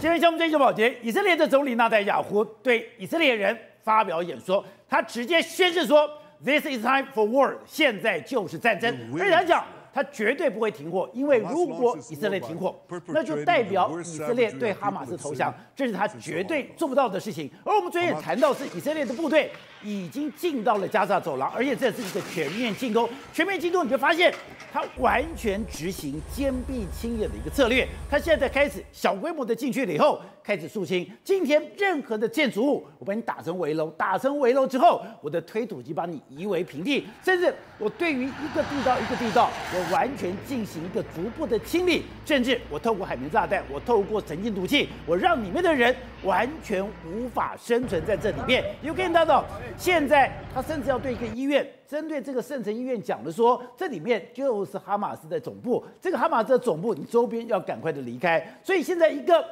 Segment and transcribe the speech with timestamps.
[0.00, 6.08] 今天节目最新保洁，以色列的总理纳代雅胡对以色列人发表演说，他直接宣誓说
[6.44, 9.64] ：“This is time for war，现在就是战争。”而且他讲。
[9.92, 12.74] 他绝对不会停火，因为如果以色列停火，
[13.08, 17.50] 那就代表以色列对哈马斯投降，这是他绝对做不到的事情。
[17.64, 19.50] 而我们昨天也谈到，是以色列的部队
[19.82, 23.08] 已经进到了加沙走廊，而且这是一个全面进攻。
[23.32, 24.32] 全面进攻，你就发现
[24.72, 27.86] 他完全执行坚壁清野的一个策略。
[28.08, 31.08] 他现在开始小规模的进去了以后，开始肃清。
[31.24, 39.77] 今天任何的建筑物，我把你打成围楼，打成围楼之后，我的推土机把你夷为平地，甚至我对于一个地道一个地道，我。
[39.92, 48.64] 完全进行一个逐步的清理，甚至我透过海绵炸弹，我透过神经毒气，我让里面的人完全无法生存在这里面。
[48.82, 49.44] you can 大家，
[49.76, 58.58] 现在他甚至要对一个医院，针对这个圣城医院讲的说，这里面就是哈马斯的总部，这个哈马斯的总部，你周边要赶快的离开。
[58.62, 59.44] 所以现在一个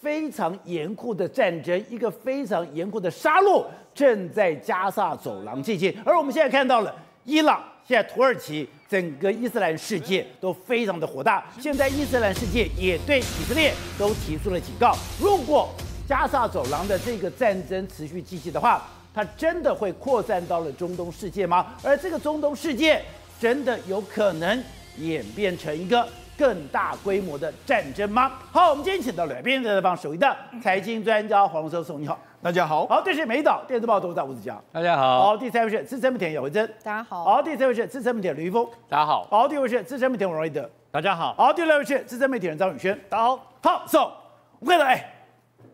[0.00, 5.94] 非常严酷的战争，一个非常严酷的杀戮，正在加萨走廊进行。
[6.04, 6.94] 而我们现在看到了
[7.24, 7.62] 伊朗。
[7.86, 15.68] 现在土耳其整个伊斯兰世界都非常的火大，现在伊斯兰世界也对以色列都提出了警告：如果
[16.08, 21.74] 加沙走廊的这个战争持续继续的话，它真的会扩散到了中东世界吗？
[21.82, 23.02] 而这个中东世界
[23.40, 24.62] 真的有可能
[24.98, 26.08] 演变成一个
[26.42, 28.32] 更大规模的战争吗？
[28.50, 32.18] 好，我们今天请到了来宾，在这方首席的财经专家黄荣松，你好。
[32.42, 44.10] 大家好，好，这是美岛电子报董事长吴子嘉，大家好，好，第三位是资深媒体人姚惠珍，大家好，好，第三位是资深媒体人吕玉峰，大家好，好，第五位是资深媒体人王瑞德，大家好，好，第六位是资深媒体人张宇轩，大家好，好，so，
[44.58, 45.14] 我跟你，哎，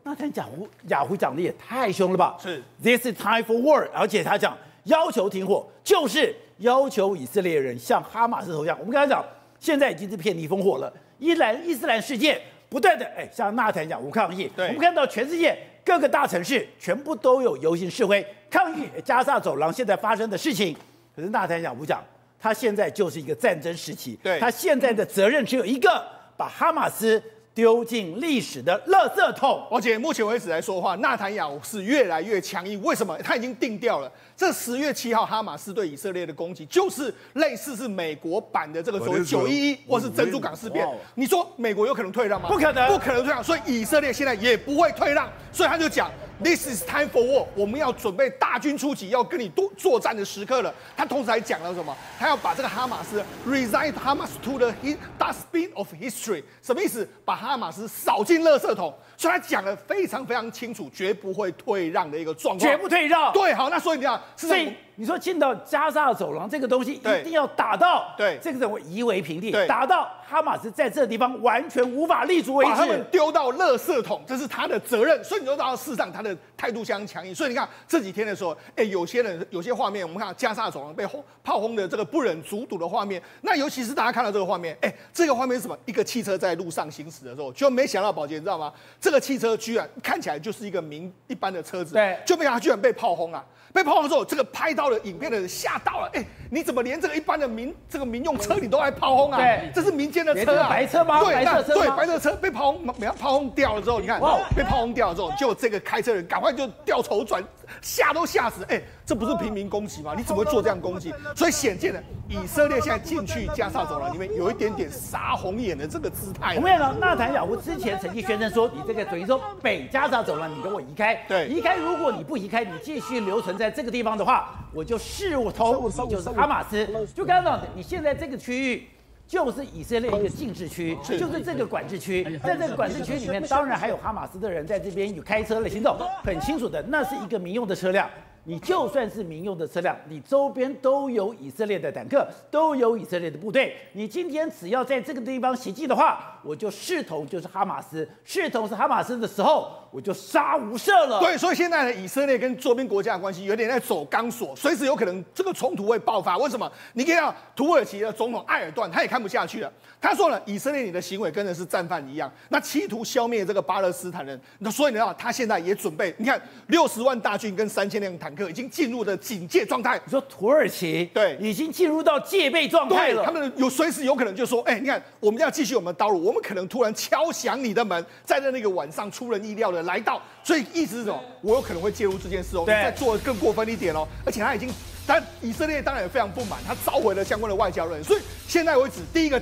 [0.03, 2.37] 那天雅虎雅虎讲的也太凶了吧？
[2.39, 8.79] 是，This is time for war，而且他讲要求停火，就是要求以色列人向哈马斯投降。
[8.79, 9.25] 我们刚才讲，
[9.59, 15.57] 现在已经是遍地烽火了，伊兰伊斯兰世界不断的哎向纳坦讲无抗议，我们看到全世界。
[15.85, 20.77] 各个大城市全部都有游行示威抗议加沙走廊现在发生的事情，
[21.17, 22.05] 可是纳坦讲不讲，
[22.39, 27.23] 他现在就是一个战争时期，他现在的责任只有一个，把哈马斯
[27.59, 29.67] 丢进历史的垃圾桶。
[29.69, 33.19] 而且目前为止来说的话，纳坦雅胡是越来越强硬，为什么？
[33.19, 34.09] 他已经定调了。
[34.37, 40.89] 这十月七号，哈马斯对以色列的攻击，就是类似是美国版的这个所谓九一一，或是珍珠港事变。
[41.17, 42.49] 你说美国有可能退让吗？
[42.49, 43.43] 不可能，不可能退让。
[43.43, 46.09] 所以以色列现在也不会退让，所以他就讲
[46.41, 50.73] ，This is time for war，我们要准备大军出击，要跟你多作战的时刻了。
[50.97, 51.97] 他同时还讲了什么？
[52.21, 54.73] 他要把这个哈马斯 resign Hamas to the
[55.19, 57.09] dustbin of history，什么意思？
[57.25, 58.93] 把哈马斯扫进垃圾桶。
[59.19, 63.33] 所以他讲的非常非常清楚，绝不会退让的一个状况，绝不退让。
[63.33, 75.23] 对，好，那所以你看，所以你说进到加沙走廊这个东西，一定要打到，对，这个人会夷为平地，对，打到哈马斯在这个地方完全无法立足为止，把他们丢到垃圾桶，这是他的责任。
[75.25, 77.35] 所以你就知道，事实上他的态度相当强硬。
[77.35, 83.21] 所以你看这几天的时候，哎，有些人有些画面，我们看加沙走廊被轰炮轰的这个不忍卒睹的画面。
[83.41, 85.77] 那尤其是大家看到这个画面，哎，这个画面是什么？
[85.87, 88.73] 一个汽车在路上行驶的时候，就没想到宝杰，你知道吗？
[89.01, 93.45] 这个汽车居然看起来就是一个民一般的车子，对，就没想到居然被炮轰啊！
[93.71, 99.37] 被炮轰之后，这个拍到了影片的人吓到了，哎，你怎么连这个一般的民这个民用车你都来炮轰啊？
[99.37, 101.23] 对，这是民间的车啊，白车吗？
[101.23, 107.45] 对，白色车对，白色车被炮轰，没炮轰掉了之后，你看，哇，被炮轰掉了之后，就这个开车人赶快就掉头转，
[107.83, 110.15] 吓都吓死，哎，这不是平民攻击吗？
[110.17, 111.13] 你怎么会做这样攻击？
[111.37, 116.55] 所以显见的以色列现在进去加沙走廊里面有一点点杀红眼的这个姿态。
[116.57, 121.77] 我们看到纳坦雅胡之前曾经宣称说，你这个等于说北加沙走廊，你给我移开，对，移开。
[121.77, 126.87] 如果你不移开，你继续留存在这个地方的话，我就视同你就是哈马斯。
[127.15, 128.87] 就刚刚你现在这个区域
[129.27, 138.09] 就是以色列一个禁制区，就是这个管制区，在这个管制区里面，当然还有哈马斯的人在这边有开车的行走，很清楚的，那是一个民用的车辆。
[138.49, 143.77] 你就算是民用的车辆，你周边都有以色列的坦克，都有以色列的部队。
[143.93, 151.21] 你今天只要在这个地方袭击的话，我就视同就是哈马斯，视同是哈马斯的时候，我就杀无赦了。
[151.21, 156.37] 对，所以现在呢，以色列跟周边国家的关系有点在走钢索，随时有可能这个冲突会爆发。
[156.39, 156.71] 为什么？
[156.95, 159.73] 你看到土耳其的总统埃尔段，他也看不下去了。
[160.01, 164.41] 他说了，以色列你的行为跟的是战犯一样，那企图消灭这个巴勒斯坦人。
[164.59, 168.49] 那所以呢，他现在也准备，你看六十万大军跟三千辆坦克。
[168.49, 170.01] 已经进入了警戒状态。
[170.07, 173.23] 你说土耳其对，已经进入到戒备状态了。
[173.23, 180.21] 他们有随时有可能就说：“哎，你看，我们要继续我们的道路，我们可能突然敲响你的门，在那个晚上出人意料的来到。
[180.43, 181.21] 所以意思是什么？
[181.43, 184.07] 我有可能会介入这件事哦，再做的更过分一点哦。
[184.25, 184.71] 而且他已经，
[185.07, 188.03] 但以色列当然也非常不满，他召回了相关的外交人。
[188.03, 189.41] 所以现在为止，第一个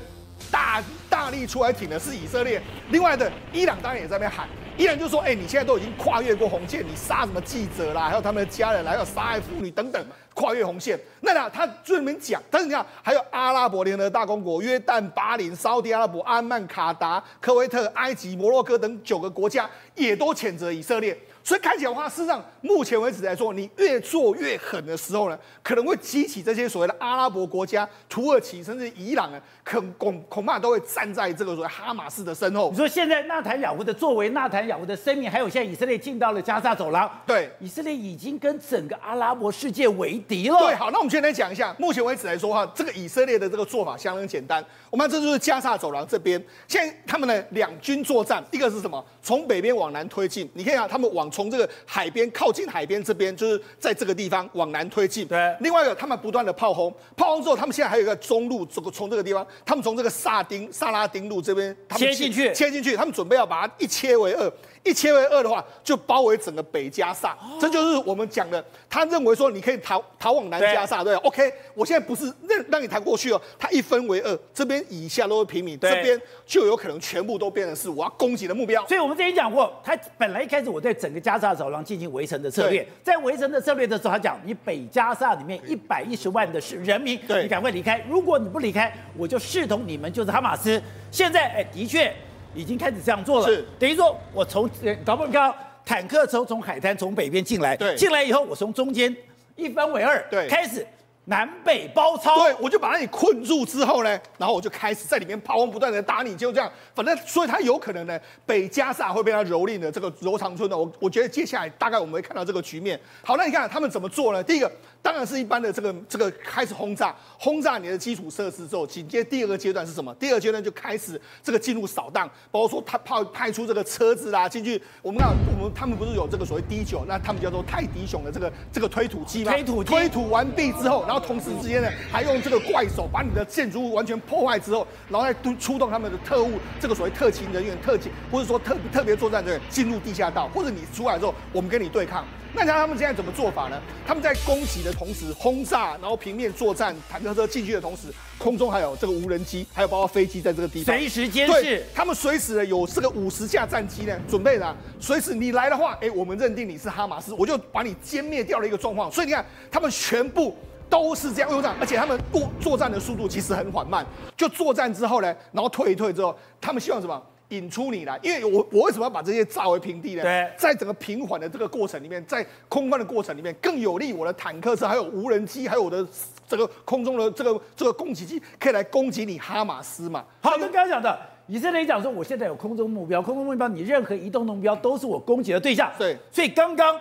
[0.50, 1.26] 大大。
[1.26, 2.62] 力出来挺的是以色列。
[2.90, 21.18] 另外的伊朗当然也在那边喊，伊朗就说：“哎，你现在都已经跨越过红线，你杀什么记者啦，还有他们的家人，还有杀害妇女等等，跨越红线。”那呢，他就里面讲，但是你看，还有阿拉伯联合大公国、约旦、巴林、沙乌地阿拉伯、阿曼、卡达、科威特、埃及、摩洛哥等九个国家也都谴责以色列。
[21.46, 32.68] 所以看起来的话，事实上目前为止来说，你越做越狠的时候呢，可能会激起这些所谓的阿拉伯国家、土耳其甚至伊朗呢，恐恐恐怕都会站在这个所谓哈马斯的身后。
[32.72, 40.58] 你说现在纳坦雅胡的作为，纳坦雅胡的声明，还有现在以色列进到了加沙走廊，对，以色列已经跟整个阿拉伯世界为敌了。
[40.58, 44.64] 对，好，那我们现在来讲一下，目前为止来说的话，这个以色列的这个做法相当简单。
[44.90, 49.04] 我们这就是加沙走廊这边，现在他们的两军作战，一个是什么？
[49.22, 55.28] 从北边往南推进，你看一下，他们往从这个海边靠近海边这边，就是在这个地方往南推进。
[55.28, 55.54] 对。
[55.60, 64.50] 另外一个，他们不断的炮轰，炮轰之后，他们现在还有一个中路，这个从这个地方，他们从这个萨丁萨拉丁路这边切进去，切进去，他们准备要把它一切为二。
[64.86, 68.64] 一切为二的话，就包围整个北加萨，哦、这就是我们讲的。
[68.88, 71.52] 他认为说，你可以逃逃往南加萨，对，对，OK。
[71.74, 78.86] 我现在不是让让你逃过去哦，他一分为二，这边以下都是平民，这边就有可能全部都变成是我要攻击的目标。
[78.86, 90.80] 所以我们之前讲过，他本来一开始我在整个加沙走廊进行围城的策略，在围城的策略的时候，他讲你北加沙里面一百一十万的是人民，对你赶快离开，如果你不离开，我就视同你们就是哈马斯。
[91.10, 92.14] 现在哎，的确。
[92.56, 94.68] 已经开始这样做了，是等于说，我从
[95.04, 95.54] 导播你看，
[95.84, 99.14] 坦克从从海滩从北边进来，对，进来以后，我从中间
[99.54, 100.84] 一分为二，对，开始
[101.26, 112.98] 南北包抄，对，我就把你困住之后呢，然后我就开始在里面炮轰不断的打你，就这样，反正所以他有可能呢，北加萨会被他蹂躏的这个柔长村呢，我我觉得接下来大概我们会看到这个局面。
[113.22, 114.42] 好，那你看他们怎么做呢？
[114.42, 114.70] 第一个。
[115.06, 120.12] 当然是一般的这个这个开始轰炸，轰炸你的基础设施之后，紧接第二个阶段是什么？
[120.16, 124.82] 第二个阶段就开始这个进入扫荡，包括说他派派出这个车子啦进去。
[125.02, 129.52] 我们看我们他们不是有这个所谓 D 九那他们叫做泰迪熊的这个这个推土机吗？
[129.52, 142.24] 推土推土完毕之后，然后同时之间呢还用这个怪手把你的建筑物完全破坏之后，然后再出出动他们的特务，这个所谓特勤人员、特警或者说特特别作战人员进入地下道，或者你出来之后，我们跟你对抗。
[142.54, 143.78] 那你看他们现在怎么做法呢？
[144.06, 148.04] 他们在攻击的同时轰炸，然后平面作战，坦克车进去的同时，
[148.38, 151.84] 空中还有这个无人机，还有包括飞机在这个地方随时监视。
[151.94, 159.12] 他们随时呢有这个五十架战机呢准备呢，随时你来的话，哎，我们认定你是哈马斯，我就把你歼灭掉的一个状况。
[159.12, 160.56] 所以你看，他们全部
[160.88, 164.06] 都是这样用上，而且他们作作战的速度其实很缓慢。
[164.34, 167.22] 就作战之后呢，然后退一退之后，他们希望什么？
[167.50, 170.22] 引出你来，因为我我为什么要把这些炸为平地呢？
[170.22, 176.06] 对，在整个平缓的这个过程里面，在空翻的过程里面，更有利我的坦克车，还有无人机，还有我的
[176.48, 180.24] 这个空中的这个这个攻击机，可以来攻击你哈马斯嘛。
[180.40, 185.92] 好，跟刚刚讲的，以色列讲说，我现在有空中目标，空中目标，你任何移动目标都是我攻击的对象。
[185.98, 187.00] 对，所以刚刚。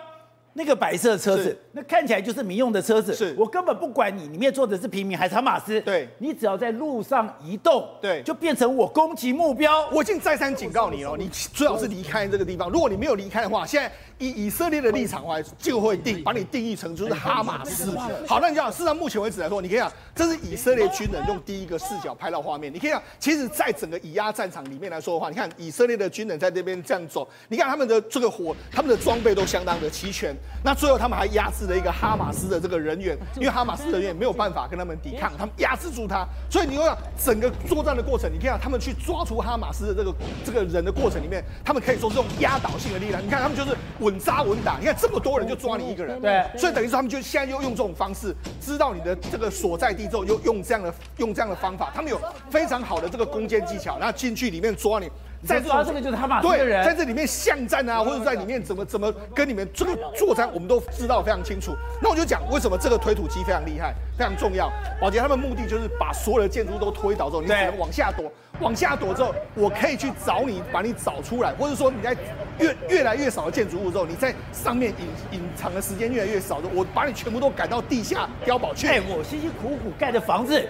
[0.56, 3.14] 那个白色车子，那看起来就是民用的车子。
[3.14, 5.78] 是，我根本不管你里面坐的是平民还是哈马斯。
[5.82, 9.86] 对，你只要在路上移动，对，就变成我攻击目标。
[9.90, 12.70] 我已经再三警告你了，你最好是离开这个地方。
[12.70, 17.96] 如果你没有离开的话，现在以以色列的立场来，就会定把你定义成就是哈马斯。
[18.26, 22.72] 好，那你讲，事实上目前为止来说，你可以讲，这是以色列军人用第一个视角拍到画面。
[22.72, 30.34] 你可以讲，其实，在整个以压战场里面来说的话，你看以色列的军人在这边这样走，你看他们的这个火，他们的装备都相当的齐全。
[30.64, 31.26] 那最后他们还。
[31.36, 40.14] 压制了一个哈马斯的这个人员，因为哈马斯人员没有办法跟他们抵抗，他们压制住他，所以你看整个作战的过程，你可以讲他们去抓出哈马斯的这个
[40.46, 43.20] 这个人的过程里面，他们可以说是用压倒性的力量。
[43.22, 55.10] 你看他们就是稳扎稳打，你看这么多人就抓你一个人，对，所以等于说他们就现在又用这种方式，知道你的这个所在地之后，又用这样的用这样的方法，他们有非常好的这个攻坚技巧，然后进去里面抓你。
[55.44, 61.72] 在抓这个就是他马对人，在这里面巷战啊，或者在里面怎么怎么跟你们这个作战，我们都知道非常清楚。
[62.00, 64.72] 那我就讲为什么这个推土机非常厉害，非常重要。
[65.00, 68.24] 宝杰他们目的就是把所有的建筑都推倒之后，你只能往下躲，
[68.60, 72.16] 往下躲之后，我可以去找你，把你找出来，或者说你在
[72.58, 74.92] 越越来越少的建筑物之后，你在上面
[75.30, 78.86] 隐隐藏的时间越来越少的，我把你全部都赶到地下碉堡去。
[78.86, 80.62] 哎，我辛辛苦苦盖的房子。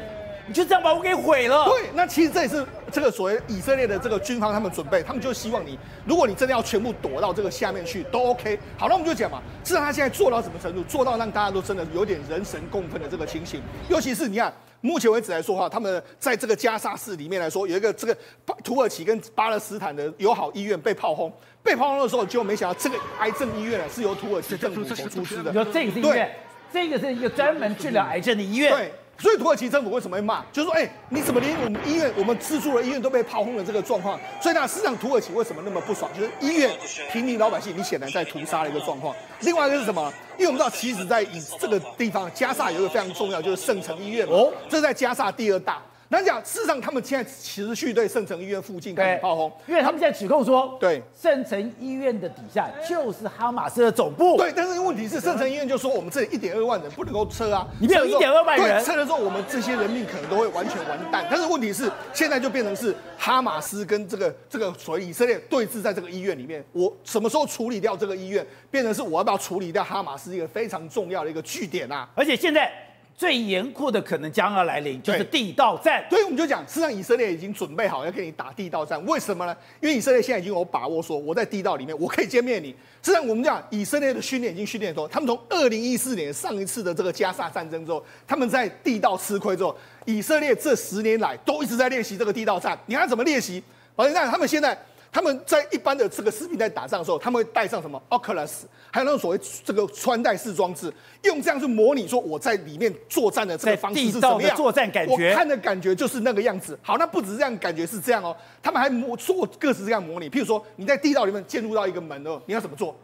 [0.48, 1.64] 你就这样把我给毁了。
[1.64, 8.56] 对，那其实这也是这个所谓以色列的这个军方他们准备，他们就希望你，如果你真的要全部躲到这个下面去，都 OK。
[8.78, 10.84] 好，那我们就讲嘛，至少他现在做到什么程度？
[10.84, 13.60] 做到让大家都真的有点人神共愤的这个情形。
[13.88, 14.54] 尤其是你看，
[14.86, 18.16] 目前为止来说哈，他们在这个加沙市里面来说，有一个这个
[18.62, 25.52] 土耳其跟巴勒斯坦的友好医院被炮轰，被炮轰的时候，结果没想到这个癌症医院呢是由土耳其政府所出资的。
[25.52, 26.30] 有这个医院，
[26.72, 28.72] 这个是一个专门治疗癌症的医院。
[28.72, 28.92] 对。
[29.18, 30.44] 所以土耳其政府为什么会骂？
[30.52, 34.20] 就是说，哎、欸，你怎么连我们医院、我们资助的医院都被炮轰了这个状况？
[34.42, 36.10] 所以呢，实际上土耳其为什么那么不爽？
[36.14, 36.70] 就是医院
[37.10, 39.14] 平民老百姓，你显然在屠杀的一个状况。
[39.40, 40.12] 另外一个是什么？
[40.36, 45.80] 因为我们知道，其实在以这个地方，加萨有一个非常重要，就是圣城医院哦，这是在加萨第二大。
[46.08, 54.36] 那讲，事实上他们现在持续对圣城医院附近开始炮轰，因为他们现在指控说，对圣城医院的底下就是哈马斯的总部。
[54.36, 61.26] 对，但是问题是圣城医院就说我们这里一点二万人不能够撤啊，你没有一点二万人，撤了之后我们这些人命可能都会完全完蛋。
[61.28, 72.08] 但是问题是现在就变成是哈马斯跟这个这个所谓以色列对峙在这个医院里面，我什么时候处理掉这个医院，变成是我要不要处理掉哈马斯一个非常重要的一个据点啊？
[72.14, 72.70] 而且现在。
[73.16, 76.04] 最严酷的可能将要来临，就是地道战。
[76.10, 79.02] 所以我们就讲，实际上以色列已经准备好要跟你打地道战。
[79.06, 79.56] 为什么呢？
[79.80, 82.68] 因为以色列现在已经有把握说，我在地道里面我可以歼灭你。
[83.02, 92.78] 实际上我们讲，以色列的训练已经训练说，他们从二零一四年上一次的这个加沙战争之后，他们在地道吃亏之后，以色列这十年来都一直在练习这个地道战。
[92.84, 93.62] 你看怎么练习？
[93.94, 94.78] 好，你看他们现在。
[95.12, 104.56] 他们在一般的这个士兵在打仗的时候，他们会带上什么 Oculus，还有那种所谓这个穿戴式装置，用这样去模拟说我在里面作战的这个方式是怎么样？
[104.56, 106.78] 作战感觉，我看的感觉就是那个样子。
[106.82, 108.36] 好，那不只是这样，感觉是这样哦。
[108.62, 112.94] 他们还模做各式各样模拟，譬如说你在地道里面进入到一个门哦，你要怎么做？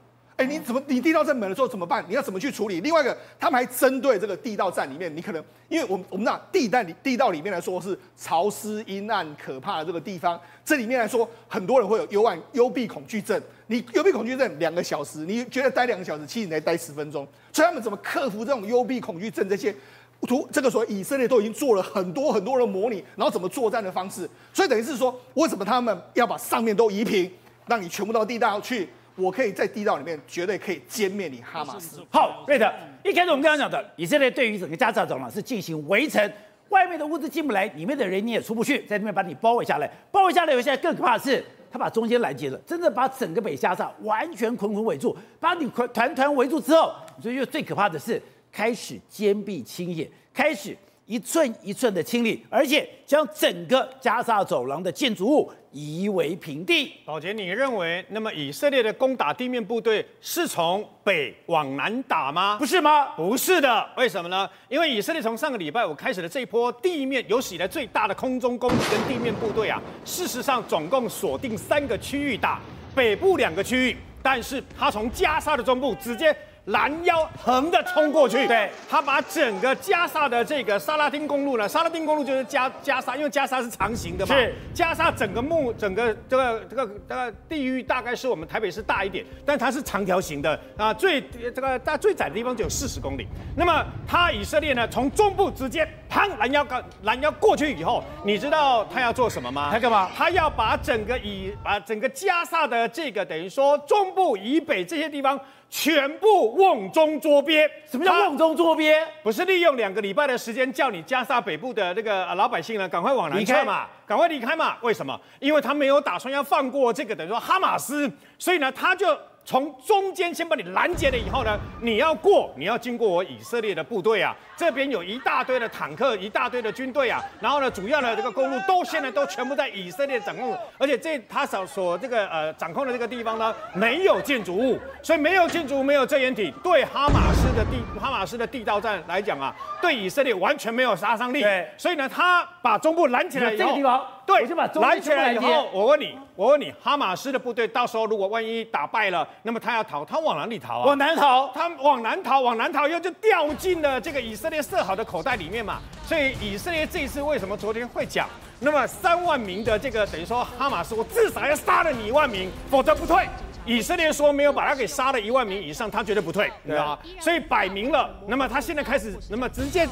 [0.47, 2.05] 你怎么你地道战门的时候怎么办？
[2.09, 2.81] 你要怎么去处理？
[2.81, 13.41] 另外一个，他们还针对这个地道战里面，你可能因为我们我们知道地带里地道里面来说是潮湿阴暗可怕的这个地方，这里面来说很多人会有幽暗幽闭恐惧症。
[13.67, 17.27] 你幽闭恐惧症两个小时，你觉得待两个小时，其实你才待十分钟。
[17.53, 19.49] 所以他们怎么克服这种幽闭恐惧症？
[19.49, 19.75] 这些
[20.23, 24.29] 图这个所谓以色列都已经做了很多很多的模拟，然后怎么作战的方式。
[24.53, 27.31] 所以等于是说，为什么他们要把上面都夷平，
[27.67, 28.89] 让你全部到地道去？
[29.17, 32.01] 我可以在地道里面绝对可以歼灭你哈马斯。
[32.11, 32.73] 好，瑞德，
[33.05, 36.33] 一开始我们刚刚讲的，以色列对于整个加沙走廊是进行围城，
[36.71, 50.77] 外面的物资进不来，里面的人你也出不去，在那边把你包围下来，包围下来以后，现在更可怕的是，他把中间拦截了，真的把整个北加沙完全捆捆围住，把你团团团围住之后，所以又最可怕的是开始坚壁清野，开始。
[51.05, 56.93] 一寸一寸的清理，而且将整个加沙走廊的建筑物夷为平地。
[57.05, 62.57] 宝杰，你认为那么以色列的攻打地面部队是从北往南打吗？
[62.59, 63.09] 不是吗？
[63.17, 64.49] 不是的，为什么呢？
[64.69, 72.61] 因为以色列从上个礼拜五开始的这一波地面有史以来最大的空中攻击跟地面部队啊，事实上总共锁定三个区域打，
[72.95, 76.35] 北部两个区域，但是他从加沙的中部直接。
[76.67, 91.21] 拦腰横的冲过去，对，他把整个加沙的这个沙拉丁公路呢，沙拉丁公路就是加加沙，因为加沙是长形的嘛，是加沙整个木整个这个这个这个地域大概是我们台北市大一点，但它是长条形的啊，最
[91.53, 93.27] 这个大最窄的地方就有四十公里。
[93.57, 99.71] 那么他以色列呢，从中部直接砰拦腰干拦腰过去以后，你知道他要做什么吗？
[99.73, 100.09] 他干嘛？
[100.17, 105.37] 他要把整个以把整个加沙的这个等于说中部以北这些地方。
[105.75, 108.95] 全部瓮中捉鳖，什么叫瓮中捉鳖？
[109.23, 114.77] 不是利用两个礼拜的时间叫你加沙北部的那个老百姓呢，赶快往南撤嘛，赶快离开嘛？
[114.83, 115.19] 为什么？
[115.41, 119.19] 因为他没有打算要放过这个等于说哈马斯，所以呢，他就。
[119.45, 141.43] 从中间先把你拦截了以后呢，你要过，你要经过我以色列的部队啊，这边有一大堆的坦克，一大堆的军队啊，然后呢，主要的这个公路都现在都全部在以色列掌控，而且这他所所这个呃掌控的这个地方呢，没有建筑物，所以没有建筑物，没有遮掩体，对哈马斯的地哈马斯的地道战来讲啊，对以色列完全没有杀伤力。
[141.43, 144.07] 对，所以呢，他把中部拦起来，这个地方。
[144.27, 144.47] 对，
[144.81, 150.87] 拦起来以后，我问你，我问你，哈马斯的部队到时候如果万一打败了，那么他要逃，他往哪里逃啊？
[150.87, 155.79] 往南逃，他往南逃，往南逃以后就掉进了这个以色列设好的口袋里面嘛。
[156.07, 158.29] 所以以色列这一次为什么昨天会讲？
[158.61, 163.27] 那么三万名的这个等于说哈马斯，我至少要杀了你一万名，否则不退。
[163.65, 166.99] 以色列说没有把他给杀了一万名以上，他绝对不退，你知道吗？
[167.21, 169.87] 所以摆明了，那么他现在开始，那么直接。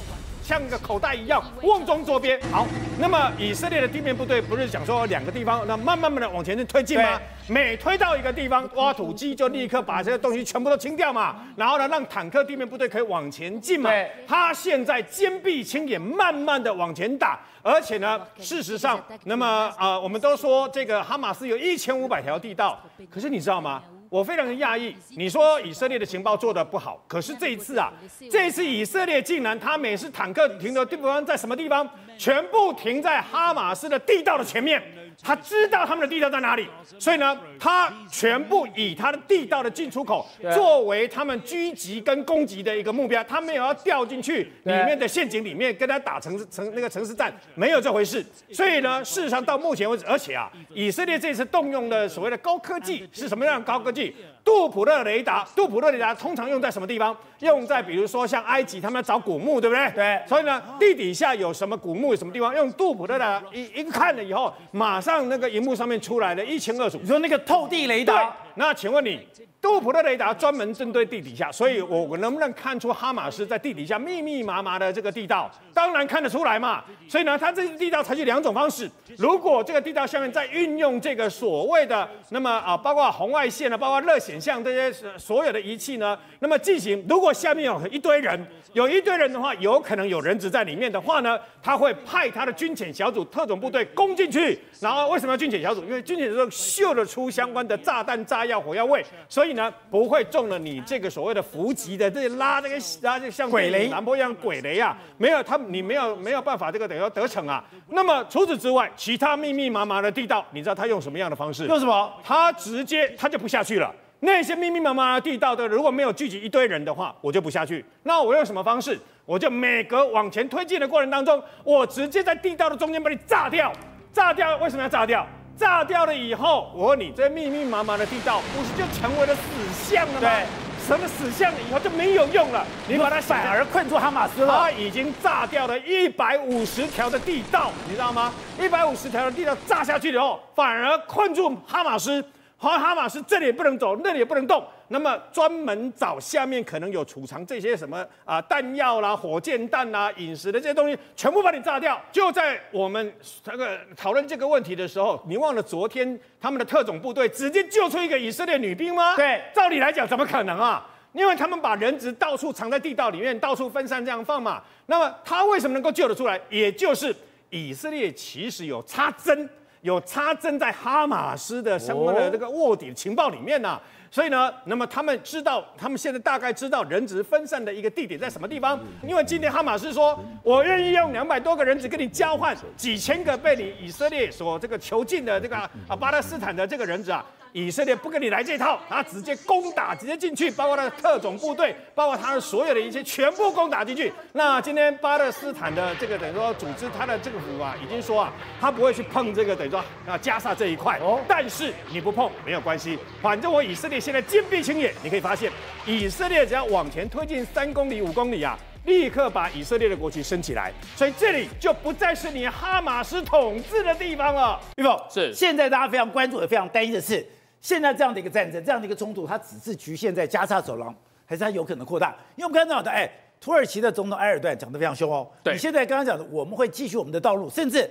[0.51, 2.37] 像个口袋一样，瓮中捉鳖。
[2.51, 2.67] 好，
[2.99, 7.21] 那么以色列的地面部队不是讲说两个地方，那慢慢慢的往前推进吗？
[7.47, 11.37] 每推到一个地方，挖土机就立刻把这些东西全部都清掉嘛。
[11.55, 13.93] 然后呢，让坦克地面部队可以往前进嘛。
[14.27, 22.77] 他现在坚壁清野，慢慢的往前打，而且呢，事实上，那么啊、呃，我们都说这个哈马斯有一千五百条地道，
[23.09, 23.81] 可是你知道吗？
[24.11, 27.93] 我非常的讶异，你说以色列的情报做得不好，可是这一次啊，
[28.29, 31.89] 这一次以色列竟然他每次坦克停的地方在什么地方？
[32.19, 34.83] 全部停在哈马斯的地道的前面，
[35.23, 48.25] 他知道他们的地道在哪里，所以呢，他全部以他的地道的进出口作为他们狙击跟攻击的一个目标，他没有要掉进去里面的陷阱里面跟他打城市城那个城市战，没有这回事。
[48.51, 54.15] 所以呢，事实上到目前为止，而且啊，以色列这次动用的所谓的高科技是什么样的高科技？
[54.43, 57.15] 杜普勒雷达，杜普勒雷达通常用在什么地方？
[57.41, 59.91] 用在比如说像埃及，他们要找古墓，对不对？
[59.95, 60.21] 对。
[60.27, 66.99] 所以呢，地底下有什么古墓，有什么地方，用杜普勒雷达一一看了以后，马上那个荧幕上面出来的一清二楚。
[67.03, 68.33] 你说那个透地雷达？
[68.55, 69.27] 那请问你？
[69.63, 75.51] 杜普勒雷达专门针对地底下，所以我我能不能看出哈马斯在地底下密密麻麻的这个地道？
[75.75, 76.83] 当然看得出来嘛。
[77.07, 78.91] 所以呢，它这地道采取两种方式。
[79.19, 87.05] 如果这个地道下面再运用这个所谓的那么啊，包括红外线啊，包括热显像这些所有的仪器呢，那么进行。
[87.07, 94.59] 如果下面有一堆人，有一堆人的话，有可能有人质在里面的话呢，他会派他的军潜小组、特种部队攻进去。
[94.81, 95.85] 然后为什么要军潜小组？
[95.85, 99.50] 因为军潜小组嗅得出相关的炸弹、炸药、火药味，所以。
[99.55, 107.65] 呢，不会中了你这个所谓的伏击的这些拉这个拉这个像鬼雷、南波一样鬼雷啊，没有他你没有没有办法这个等于说得逞啊。
[107.89, 111.67] 那么除此之外，其他密密麻麻的地道，你知道他用什么样的方式？
[111.67, 112.13] 用什么？
[112.23, 113.95] 他直接他就不下去了。
[114.23, 117.83] 那些密密麻麻的地道的，如果没有聚集一堆人的话，我就不下去。
[118.03, 118.99] 那我用什么方式？
[119.25, 123.73] 我就每隔往前推进的过程当中，我直接在地道的中间把你炸掉。
[124.13, 125.27] 炸掉为什么要炸掉？
[125.61, 130.21] 炸掉了以后，我问你，这密密麻麻的地道不是就成为了死巷了吗？
[130.21, 130.47] 对，
[130.89, 132.65] 成了死巷了以后就没有用了。
[132.89, 134.59] 你把它反而困住哈马斯了。
[134.59, 138.33] 他已经炸掉了一百五十条的地道，你知道吗？
[138.59, 142.25] 一百五十条的地道炸下去以后，反而困住哈马斯。
[142.57, 144.65] 哈哈马斯这里也不能走，那里也不能动。
[144.93, 152.01] 那么专门找下面可能有储藏这些什么啊弹药啦、火箭弹啦、饮食的这些东西，全部把你炸掉。
[152.11, 159.15] 就在我们这个讨论这个问题的时候，你忘了昨天他们的特种部队直接救出一个以色列女兵吗？
[159.15, 160.85] 对，照理来讲怎么可能啊？
[161.13, 164.61] 因为他们把人质到处藏在地道里面，到处分散这样放嘛。
[164.87, 166.41] 那么他为什么能够救得出来？
[166.49, 167.15] 也就是
[167.51, 169.49] 以色列其实有插针。
[169.83, 178.79] 有插针在哈马斯的相关的这个卧底情报里面呢、所以呢，那么他们知道，他们现在大概知道人质分散的一个地点在什么地方。
[179.03, 185.57] 因为今天哈马斯说，我愿意用两百多个人质跟你交换几千个被你以色列所这个囚禁的这个
[185.89, 187.25] 啊巴勒斯坦的这个人质啊。
[187.53, 194.13] 以色列不跟你来这套，他直接攻打，直接进去，包括他的特种部队，包括他的所有的一些全部攻打进去。
[194.33, 200.99] 那今天巴勒斯坦的这个等于说组织，他的政府啊，已经说啊，他不会去碰这个等于说啊加沙这一块。
[201.01, 204.95] 哦，但是你不碰没有关系，反正我以色列现在坚壁清野。
[205.03, 205.51] 你可以发现，
[205.87, 210.73] 以色列只要往前推进三公里、五公里啊，立刻把以色列的国旗升起来。
[210.95, 214.61] 所以这里就不再是你哈马斯统治的地方了。
[214.77, 217.27] 玉凤是现在大家非常关注也非常担心的是。
[217.61, 220.95] 现在这样的一个战争，这样的一个冲突，它只是局限在加沙走廊，
[221.27, 222.09] 还是它有可能扩大？
[222.35, 225.29] 因为我们看到的，哎，土耳其的总统埃尔段讲得非常凶哦。
[225.43, 227.89] 对，你现在刚刚讲的，我们会继续我们的道路，甚至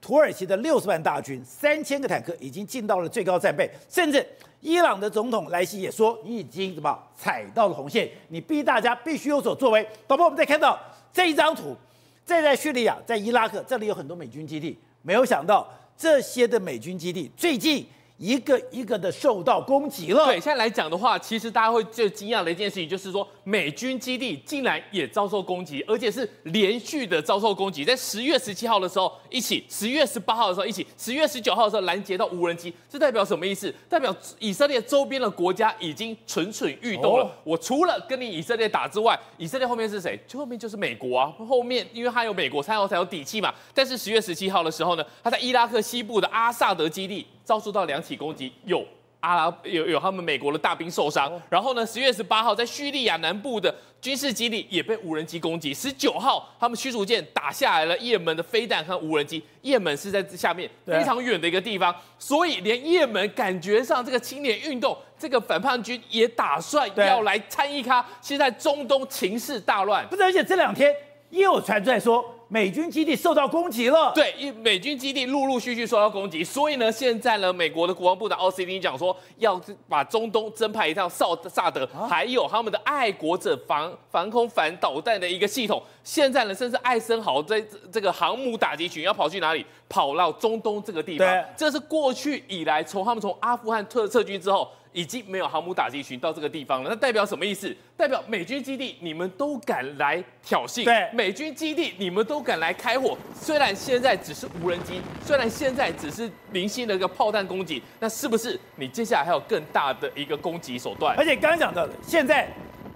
[0.00, 4.26] 土耳其的六十万大军、三千个坦克已经进到了最高战备，甚至
[4.60, 9.86] 伊朗的总统莱西也说，你已经什么踩到了红线，你逼大家必须有所作为。
[10.06, 10.80] 导播，我们再看到
[11.12, 11.76] 这一张图，
[12.24, 17.86] 这在叙利亚，在伊拉克，这里有很多美军基地，没有想到这些的美军基地最近。
[18.18, 20.24] 一个一个的受到攻击了。
[20.26, 27.84] 对，现在来讲的话，其实大家会最惊讶的一件事情，就是说美军基地竟然也遭受攻击，而且是连续的遭受攻击。
[27.84, 33.74] 在十月十七号的时候一起，十月十八号的时候一起，十月十九号的时候拦截到无人机，这代表什么意思？
[33.88, 37.24] 代表以色列周边的国家已经蠢蠢欲动了。
[37.24, 40.18] 哦、我除了跟你以色列打之外，以色列后面是谁？
[40.26, 41.32] 就后面就是美国啊。
[41.46, 43.54] 后面因为它有美国，才有才有底气嘛。
[43.74, 47.26] 但是十月十七号的时候呢，他在伊拉克西部的阿萨德基地。
[47.46, 48.84] 遭受到两起攻击，有
[49.20, 70.92] 阿拉有有他们美国的大兵受伤，然后呢，十月十八号在叙利亚南部的军事基地也被无人机攻击，十九号他们驱逐舰打下来了也门的飞弹和无人机，也门是在下面非常远的一个地方，所以连也门感觉上这个青年运动这个反叛军也打算要来参与咖，现在中东情势大乱，不是，而且这两天
[71.30, 72.32] 又有传出来说。
[72.48, 85.82] 美军基地受到攻击了，对，因美军基地陆陆续续受到攻击，所以呢，现在呢，美国的国防部长奥斯汀讲说，要把中东增派一趟萨萨德，还有他们的爱国者防防空反导弹的一个系统。
[86.04, 89.66] 现在呢，甚至艾森豪在这个航母打击群要跑去哪里？
[89.88, 91.44] 跑到中东这个地方。
[91.56, 94.68] 这是过去以来从他们从阿富汗撤撤军之后。
[94.96, 96.88] 已经没有航母打击群到这个地方了。
[96.88, 97.76] 那代表什么意思？
[97.98, 100.84] 代表美军基地你们都敢来挑衅？
[100.84, 103.14] 对，美军基地你们都敢来开火？
[103.38, 111.14] 虽然现在只是无人机，虽然现在只是零星的一个炮弹攻击，那是不是你接下来还有更大的一个攻击手段？
[111.18, 112.48] 而且刚刚讲到的，现在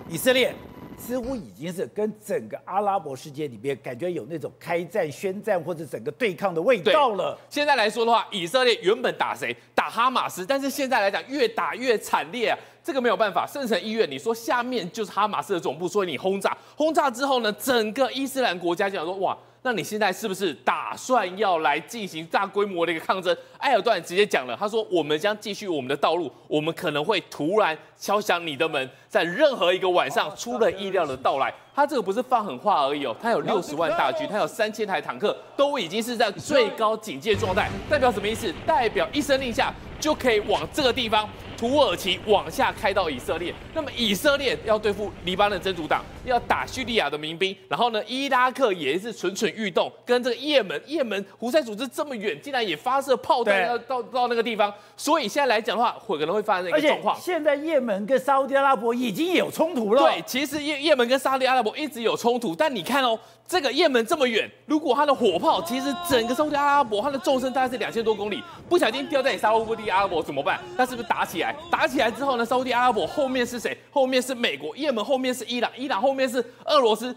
[0.09, 0.55] 以色列。
[1.01, 7.37] 似乎已经是跟整个阿拉伯世界里边感觉有那种开战、宣战或者整个对抗的味道了。
[7.49, 9.57] 现在来说的话，以色列原本打谁？
[9.75, 12.59] 打哈马斯，但是现在来讲越打越惨烈啊！
[12.85, 19.37] 这个没有办法，圣城医院，你说下面就是哈马斯的总部，所以你轰炸，轰炸之后呢，整个伊斯兰国家就想说哇。
[19.63, 23.37] 那你现在是不是打算要来进行大规模的一个抗争？
[23.59, 38.53] 埃尔段直接讲了，他说：“我们将继续我们的道路，我们可能会突然敲响你的门，在任何一个晚上出人意料的到来。”他这个不是放狠话而已哦，他有六十万大军，他有三千台坦克，都已经是在最高警戒状态，代表什么意思？
[38.67, 41.27] 代表一声令下就可以往这个地方。
[41.57, 57.15] 土耳其往下开到以色列，那么以色列要对付黎巴嫩真主党，要打叙利亚的民兵，然后呢，伊拉克也是蠢蠢欲动，跟这个也门，也门胡塞组织这么远，竟然也发射炮弹要到到那个地方，所以现在来讲的话，会可能会发生一个状况。
[57.21, 60.03] 现在也门跟沙乌地阿拉伯已经有冲突了。
[60.03, 63.19] 对，其实也也门跟沙乌地阿拉伯一直有冲突，但你看哦。
[63.47, 70.61] 这个雁门这么远，如果它的火炮其实整个沙乌地阿拉伯它的纵深大概是两千多公里，不小心掉在你沙乌地阿拉伯怎么办？
[70.77, 71.53] 那是不是打起来？
[71.69, 72.47] 打起来之后呢？
[72.47, 73.77] 沙乌地阿拉伯后面是谁？
[73.91, 77.13] 后面是美国，雁门后面是伊朗，伊朗后面是俄罗斯，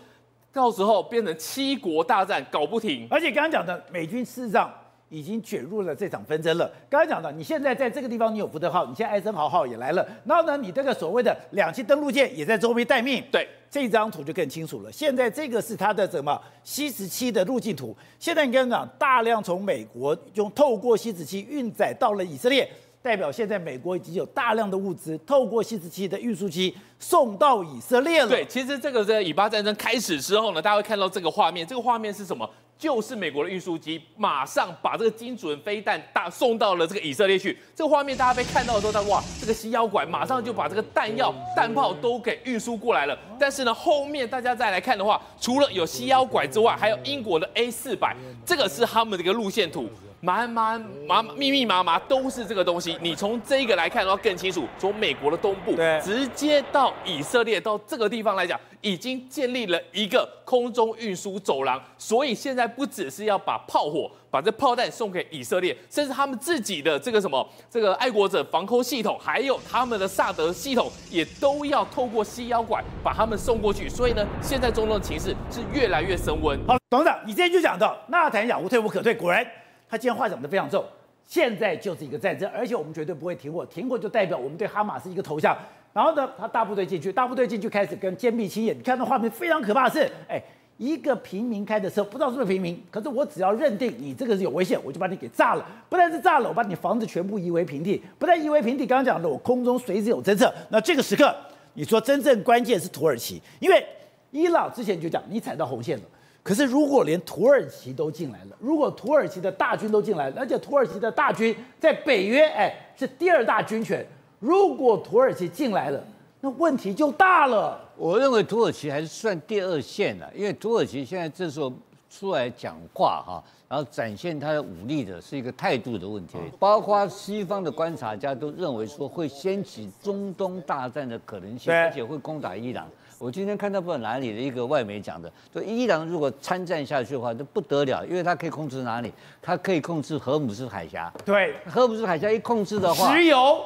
[0.51, 3.07] 到时候变成七国大战，搞不停。
[3.11, 4.73] 而且刚刚讲的美军事实上
[5.13, 6.69] 已经卷入了这场纷争了。
[6.89, 13.23] 刚才讲到，你现在在这个地方你有福特号，你现在艾森豪号也来了，然后呢，你这个所谓的两栖登陆舰也在周边待命。
[13.31, 13.47] 对。
[13.69, 14.91] 这张图就更清楚了。
[14.91, 17.97] 现在这个是它的什么西十七的路径图。
[18.19, 22.69] 现在你跟我讲，大量从美国用透过西十七运载到了以色列，
[23.03, 28.29] 代表现在美国已经有大量的物资透过 C 十七的运输机送到以色列了。
[28.29, 31.67] 对，其实这个在以巴战争开始之后呢，大家会看到这个画面。
[31.67, 32.49] 这个画面是什么？
[32.77, 37.57] 就是美国的运输机马上把这个精准飞弹大送到了这个以色列去。
[37.75, 43.17] 这个画面大家被看到的时候，他哇，这个西腰拐马上就把这个弹药、弹炮都给运输过来了。
[43.37, 49.89] 但是呢，后面大家再来看的话，除了有西腰拐之外，还有英国的 A 四百，这个是他们的一个路线图。
[50.23, 54.65] 满满麻密密麻麻都是这个东西，你从这个来看的话更清楚。
[54.79, 61.77] 从美国的东部直接到以色列到这个地方来讲，已经建立了一个空中运输走廊。
[61.97, 73.89] 所以现在不只是要把炮火、把这炮弹送给以色列，甚至他们自己的这个什么这个爱国者防空系统，还有他们的萨德系统，也都要透过西腰管把他们送过去。
[73.89, 76.57] 所以呢，现在中东的情势是越来越升温。
[76.65, 79.45] 好，董事长，你今天就讲到纳坦雅胡退无可退，果然。
[79.93, 80.83] 他今天话讲得非常重，
[81.23, 85.55] 现在就是一个战争，而且我们绝对不会停火，停火就代表我们对哈马斯一个投降。
[85.93, 88.73] 然后呢，他大部队进去，大部队进去开始跟歼灭清野。
[88.73, 90.41] 你看那画面非常可怕的是，哎，
[90.79, 95.63] 一个平民开的车，不知道是不是平民，可是我只要认定你这个是有危险，我就把你给炸了。
[95.89, 98.01] 不但是炸了，我把你房子全部夷为平地。
[98.17, 100.51] 不但夷为平地，刚刚讲的我空中随时有侦测。
[100.69, 101.31] 那这个时刻，
[101.75, 103.85] 你说真正关键是土耳其，因为
[104.31, 106.03] 伊朗之前就讲你踩到红线了。
[106.43, 114.05] 可是，如果连土耳其都进来了，如果土耳其的大军都进来了，而且土耳其的大军在北约，哎，是第二大军权。
[114.41, 116.03] 如果土耳其进来了，
[116.41, 117.79] 那问题就大了。
[117.95, 121.71] 我认为土耳其还是算第二线的，因为土耳其现在这时候
[122.09, 126.37] 出来讲话哈，然后展现他的武力的是一个态度的问题。
[126.59, 132.85] 包括西方的观察家都认为说会掀起中东大战的可能性，而且会攻打伊朗。
[133.23, 139.13] 我今天看到不知道哪里的一个外媒讲的，说伊朗如果参战下去的话，那不得了，因为它可以控制哪里？
[139.41, 141.09] 它可以控制荷姆斯海峡。
[141.23, 143.63] 对，荷姆斯海峡一控制的话，石油，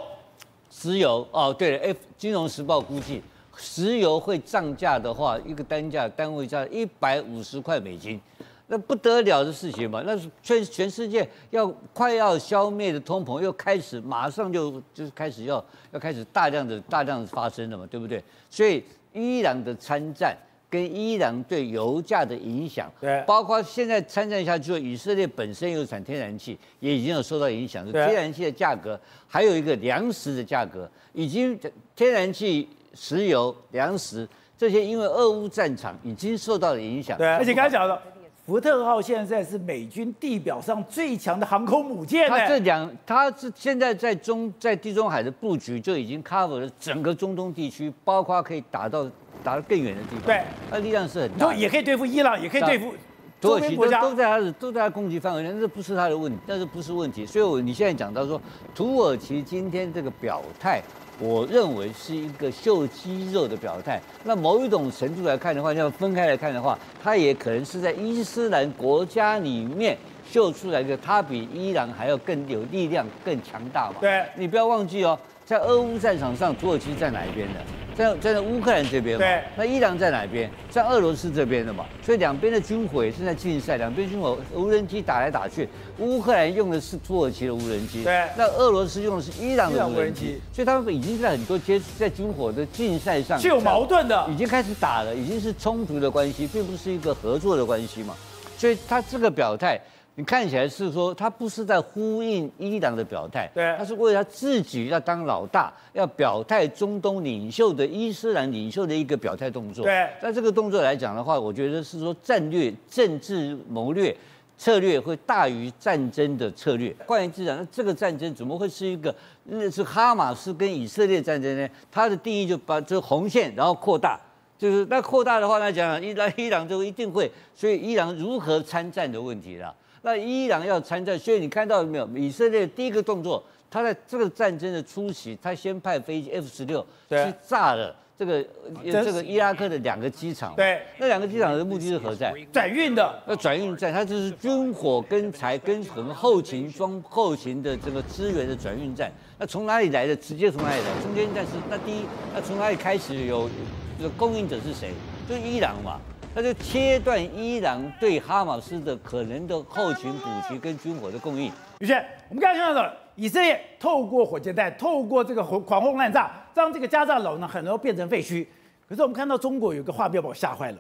[0.70, 3.24] 石油哦，对了，F 金融时报估计，
[3.56, 8.22] 石油会涨价的话，一个单价单位价一百五十块美金，
[8.68, 10.04] 那不得了的事情嘛。
[10.06, 11.66] 那是全全世界要
[11.96, 18.24] 快要消灭的通膨，又开始马上就就是开始要要开始大量的大量的发生了嘛，对不对？
[18.52, 18.84] 所以。
[19.18, 20.38] 伊朗的参战
[20.70, 27.84] 跟伊朗对油价的影响，对，包括现在参战下去，以色列本身有产天然气，也已经有受到影响。
[27.92, 31.58] 天然气的价格，还有一个粮食的价格，已经
[31.96, 34.28] 天然气、石油、粮食
[34.58, 37.18] 这些，因为俄乌战场已经受到了影响。
[37.18, 38.02] 对，而且刚才讲了。
[38.48, 42.30] 福特号现在是美军地表上最强的航空母舰。
[42.30, 49.04] 它这两，它是现在在中在地中海的布局就已经 cover 了整个中东地区，包括可以打到
[49.44, 50.28] 打到更远的地方。
[50.28, 51.54] 对，它力量是很大。
[51.54, 52.94] 也可以对付伊朗，也可以对付
[53.42, 57.26] 土耳其，都都在它的都在它攻击范围内，那不是它的问题，那是不是问题？
[57.26, 58.42] 所以我你现在讲到说，
[58.74, 60.82] 土耳其今天这个表态，
[61.20, 64.00] 我认为是一个秀肌肉的表态。
[64.24, 69.98] 那某一种程度来看的话，要分开来看的话，它也可能是在伊斯兰国家里面
[70.30, 73.96] 秀出来一个，它比伊朗还要更有力量、更强大嘛。
[74.00, 75.18] 对，你不要忘记哦，
[75.48, 77.62] 在俄乌战场上，土耳其在哪一边的？
[77.96, 80.52] 在在乌克兰这边嘛，对，那伊朗在哪边？
[80.70, 98.14] 在俄罗斯这边的嘛，所以两边的军火也是在竞赛，两边军火无人机打来打去，乌克兰用的是土耳其的无人机，对，那俄罗斯用的是伊朗的无人机，所以他们已经在很多接在军火的竞赛上是有矛盾的，已经开始打了，已经是冲突的关系，并不是一个合作的关系嘛，
[98.58, 99.80] 所以他这个表态。
[100.20, 109.86] 你看起来是说他不是在呼应伊朗的表态，对，他是为了他自己要当老大，要表态中东领袖的伊斯兰领袖的一个表态动作。
[109.86, 114.16] 对，那这个动作来讲的话，我觉得是说战略、政治谋略、
[114.58, 116.96] 策略会大于战争的策略。
[117.06, 121.70] 换言之讲，那这个战争怎么会是一个那是哈马斯跟以色列战争呢？
[121.92, 124.20] 它的定义就把这红线然后扩大，
[124.58, 129.72] 就是那扩大的话来讲，伊朗伊朗就一定会，所以伊朗如何参战的问题了。
[130.08, 132.08] 那伊朗要参战，所以你看到没有？
[132.16, 138.42] 以色列第一个动作，他在这个战争的初期，他先派飞机 F 十六去炸了这个
[138.82, 140.56] 这个伊拉克的两个机场。
[140.56, 142.34] 对，那两个机场的目的是何在？
[142.54, 143.22] 转运的。
[143.28, 149.12] 那转运站，它就是军火跟财跟什么后勤装后勤的这个资源的转运站。
[149.38, 150.16] 那从哪里来的？
[150.16, 151.04] 直接从哪里来？
[151.04, 153.50] 中间站是那第一，那从哪里开始有
[153.98, 154.92] 这个供应者是谁？
[155.28, 156.00] 就是伊朗嘛。
[156.38, 161.52] 那就切断伊朗对哈马斯的可能的后勤补给跟军火的供应。
[161.80, 161.94] 于是
[162.30, 168.46] 我们刚才看到的，以色列透过火箭弹，透过这个狂轰滥炸，让这个加沙楼呢很容易变成废墟。
[168.88, 170.78] 可是我们看到中国有个画面把我吓坏了，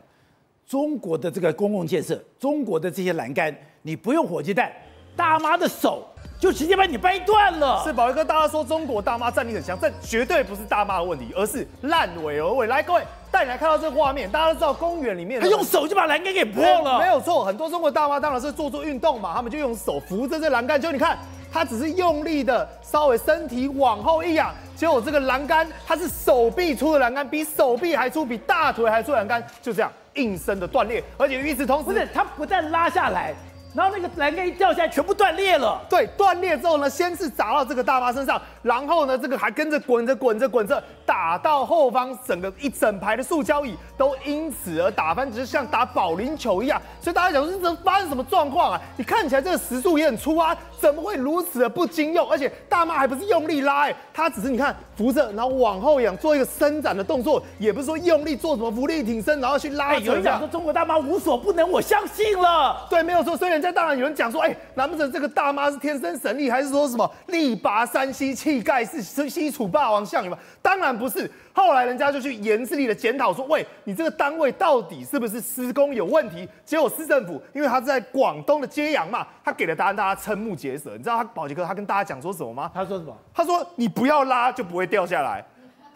[0.68, 4.72] 中国的这个公共建设，中国的这些栏杆，你不用火箭弹，
[5.16, 6.08] 大妈的手
[6.40, 7.84] 就直接把你掰断了。
[7.84, 12.68] 是宝杰哥，大家说中国大妈战力很强，这绝对不是大妈的问题，而是烂尾而为。
[12.68, 13.02] 来，各位。
[13.38, 17.46] 带你来看到这个画面，大家都知道公园里面，他用手就把栏杆给破了，没有错。
[17.46, 20.82] 很多中国大妈当然是做做运动嘛，他们就用手扶着这栏杆。
[20.82, 21.20] 就你看，
[21.54, 31.04] 他只是用力的稍微身体往后一仰，结果这个栏杆它是手臂粗的栏杆，比手臂还粗，比大腿还粗的栏杆，就这样应声的断裂。
[31.16, 33.36] 而且与此同时，不是他不但拉下来。
[33.78, 35.80] 然后那个栏杆一掉下来，全部断裂了。
[35.88, 46.82] 对，断裂之后呢，先是砸到这个大妈身上，然后呢，这个还跟着滚着滚着滚着打到后方，整个一整排的塑胶椅都因此而打翻，只是像打保龄球一样。
[47.00, 48.82] 所以大家讲说，这发生什么状况啊？
[48.98, 52.28] 你看起来这个时速也很粗啊，怎么会如此的不经用？
[52.28, 59.96] 而且大妈还不是用力拉，哎，她只是你看扶着，然后往后仰做一个伸展的动作，也不是说用力做什么浮力挺身，然后去拉。
[59.98, 62.88] 有人讲说中国大妈无所不能，我相信了。
[62.90, 63.38] 对，没有错。
[63.38, 63.78] 所以人家。
[63.78, 70.38] 当然有人讲说，哎，难不成这个大妈是天生神力，还是说什么力拔山兮气盖世，是西楚霸王项羽吗？
[70.62, 71.30] 当然不是。
[71.54, 76.48] 后来人家就去严厉的检讨说，喂，你这个单位到底是不是施工有问题？
[76.66, 80.92] 结果市政府，因为他是在广东的揭阳嘛，他给的答案，大家瞠目结舌。
[80.98, 82.72] 你知道他保洁哥他跟大家讲说什么吗？
[82.74, 83.16] 他说什么？
[83.34, 85.44] 他说你不要拉就不会掉下来。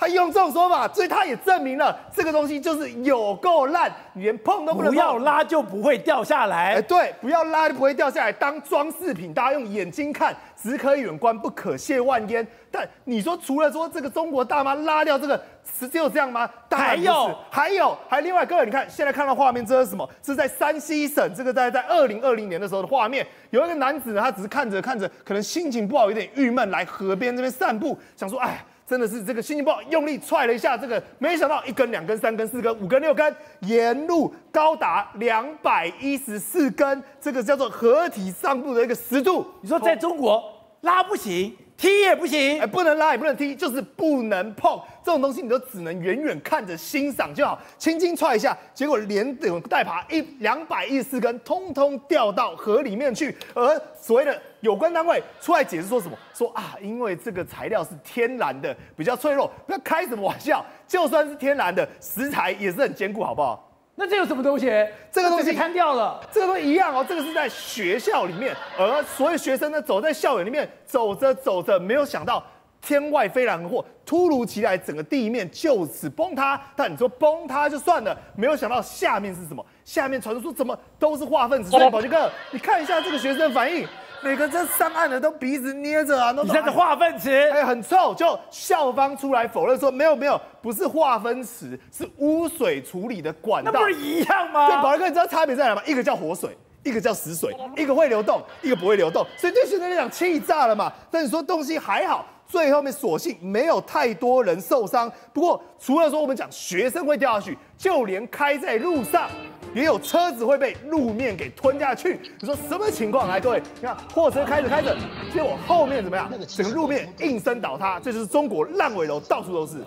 [0.01, 4.95] 他用这种说法，所以他也证明了这个东西就是有够烂，你连碰都不能碰。
[4.95, 6.73] 不要拉就不会掉下来。
[6.73, 12.45] 哎，对，不要拉就不会掉下来，当装饰品，大家用眼睛看，只可远观，不可亵玩焉。
[12.71, 15.39] 但你说，除了说这个中国大妈拉掉这个，
[15.79, 16.49] 只有这样吗？
[16.71, 20.09] 还有，还有，还另外各位，你看现在看到画面，这是什么？
[20.25, 28.65] 是在山西省，这个在在二零二零年的时候的画面，有一个男子呢，他只是看着看着，可能心情不好，有点郁闷，来河边这边散步，想说，哎。
[28.87, 39.45] 真的是这个心情不好，用力踹了一下这个，没想到一根、两根、三根、四根、五根、六根，沿路高达两百一十四根，这个叫做合体上部的一个十度。
[39.61, 40.43] 你说在中国
[40.81, 41.55] 拉不行？
[41.77, 53.35] 踢也不行，哎，不能拉也不能踢，就是不能碰这种东西，你都只能远远看着欣赏就好，轻轻踹一下，结果连滚带爬一两百一十四根，通通掉到河里面去。
[53.55, 56.17] 而所谓的有关单位出来解释说什么？
[56.33, 59.51] 说啊，因为这个材料是天然的，比较脆弱。
[59.65, 63.67] 不要开什么玩笑，就算是天然的食材也是很坚固，好不好？
[63.95, 64.67] 那这有什么东西？
[65.11, 67.05] 这个东西砍掉了，这个都一样哦。
[67.07, 72.43] 这个是在学校里面，而所有学生呢，走在校园里面，走着走着，没有想到
[72.81, 76.59] 天外飞来横祸，突如其来，整个地面就此崩塌。
[76.75, 79.63] 但你说崩塌就算了，没有想到下面是什么？
[79.83, 81.69] 下面传说怎么都是化粪池。
[81.69, 83.87] 所以宝杰哥，你看一下这个学生反应。
[84.23, 88.13] 每个这上岸的都鼻子捏着啊，都你在这化粪池，哎，很臭。
[88.13, 93.71] 就校方出来否认说没有没有，不是化粪池，是污水处理的管道。
[93.73, 94.67] 那不是一样吗？
[94.67, 95.81] 对，宝儿哥，你知道差别在哪吗？
[95.85, 100.91] 一个叫活水，一个叫死水，一个会流动，一个不会流动，所以对学生来讲气炸了嘛。
[101.09, 105.11] 但你说东西还好，最后面所幸没有太多人受伤。
[105.33, 109.27] 不过除了说我们讲学生会掉下去，就连开在路上
[109.73, 112.19] 也有车子会被路面给吞下去。
[112.39, 113.27] 你说什么情况？
[113.27, 114.95] 来，各位，你看货车开着开着，
[115.33, 116.29] 结果后面怎么样？
[116.47, 119.77] 整个路面应声倒塌，这就是中国烂尾楼，到处都是。